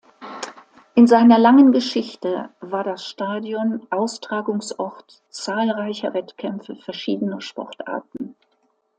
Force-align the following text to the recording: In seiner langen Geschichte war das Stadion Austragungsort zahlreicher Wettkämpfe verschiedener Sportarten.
In 0.95 1.05
seiner 1.05 1.37
langen 1.37 1.71
Geschichte 1.71 2.49
war 2.59 2.83
das 2.83 3.05
Stadion 3.07 3.85
Austragungsort 3.91 5.21
zahlreicher 5.29 6.15
Wettkämpfe 6.15 6.75
verschiedener 6.75 7.39
Sportarten. 7.39 8.35